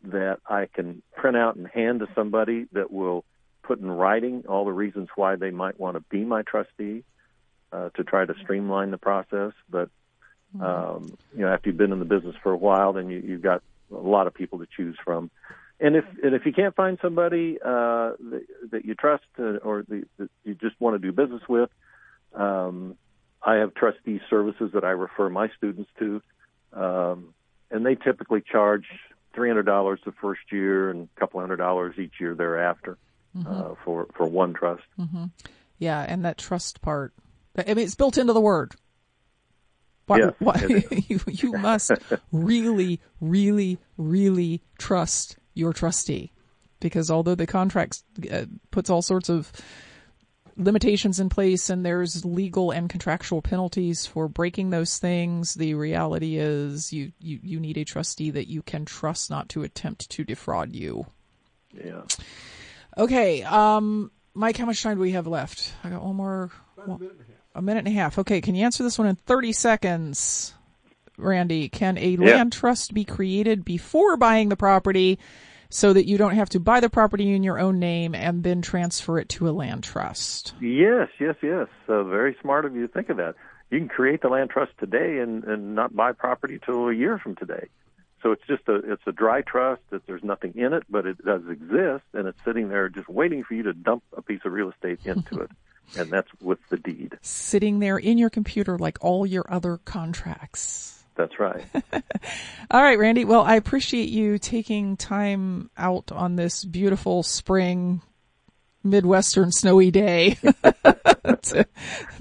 [0.05, 3.25] that I can print out and hand to somebody that will
[3.63, 7.05] put in writing all the reasons why they might want to be my trustee
[7.73, 9.53] uh, to try to streamline the process.
[9.69, 9.91] But
[10.61, 13.43] um, you know, after you've been in the business for a while, then you, you've
[13.43, 15.31] got a lot of people to choose from.
[15.81, 19.85] And if and if you can't find somebody uh, that, that you trust uh, or
[19.89, 21.71] the, that you just want to do business with,
[22.35, 22.97] um,
[23.43, 26.21] I have trustee services that I refer my students to,
[26.73, 27.35] um,
[27.71, 28.87] and they typically charge
[29.35, 32.99] three hundred dollars the first year and a couple hundred dollars each year thereafter
[33.37, 33.47] Mm-hmm.
[33.47, 34.83] uh, for for one trust.
[35.79, 37.13] Yeah, and that trust part.
[37.57, 38.75] I mean, it's built into the word.
[40.07, 41.93] Why, Yes, why, you, you must
[42.33, 46.33] really, really, really trust your trustee.
[46.81, 49.51] Because although the contract uh, puts all sorts of
[50.57, 56.37] limitations in place and there's legal and contractual penalties for breaking those things, the reality
[56.37, 60.25] is you, you, you need a trustee that you can trust not to attempt to
[60.25, 61.07] defraud you.
[61.73, 62.03] Yeah.
[62.97, 65.73] Okay, um, Mike, how much time do we have left?
[65.85, 66.51] I got one more.
[66.77, 67.17] About a minute
[67.55, 67.59] a.
[67.59, 68.19] A minute and a half.
[68.19, 70.55] Okay, can you answer this one in 30 seconds?
[71.17, 75.19] Randy, can a land trust be created before buying the property
[75.71, 78.63] so that you don't have to buy the property in your own name and then
[78.63, 80.55] transfer it to a land trust?
[80.61, 81.69] Yes, yes, yes.
[81.87, 83.35] Uh, very smart of you to think of that.
[83.71, 87.19] You can create the land trust today and, and not buy property till a year
[87.19, 87.69] from today.
[88.23, 91.25] So it's just a it's a dry trust that there's nothing in it, but it
[91.25, 94.53] does exist, and it's sitting there just waiting for you to dump a piece of
[94.53, 95.51] real estate into it,
[95.97, 97.17] and that's with the deed.
[97.23, 100.98] Sitting there in your computer like all your other contracts.
[101.19, 101.65] That's right.
[102.71, 103.25] All right, Randy.
[103.25, 108.03] Well, I appreciate you taking time out on this beautiful spring
[108.85, 110.39] Midwestern snowy day
[111.43, 111.67] to,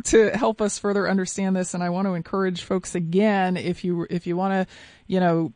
[0.05, 1.75] to help us further understand this.
[1.75, 4.75] And I want to encourage folks again, if you, if you want to,
[5.05, 5.53] you know,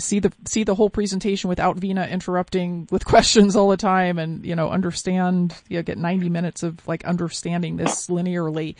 [0.00, 4.44] see the, see the whole presentation without Vina interrupting with questions all the time and,
[4.44, 8.76] you know, understand, you know, get 90 minutes of like understanding this linearly.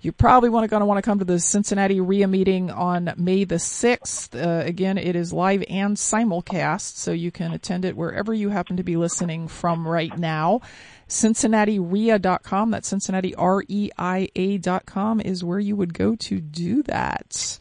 [0.00, 3.12] You probably want to going to want to come to the Cincinnati REIA meeting on
[3.16, 4.40] May the 6th.
[4.40, 8.76] Uh, again, it is live and simulcast, so you can attend it wherever you happen
[8.76, 10.60] to be listening from right now.
[11.08, 17.58] CincinnatiREIA.com, that's Cincinnati R-E-I-A.com is where you would go to do that.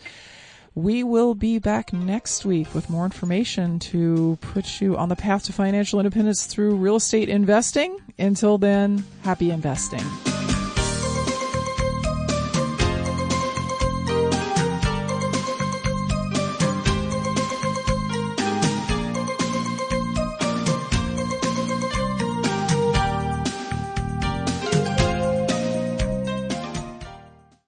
[0.76, 5.46] We will be back next week with more information to put you on the path
[5.46, 7.98] to financial independence through real estate investing.
[8.20, 10.04] Until then, happy investing.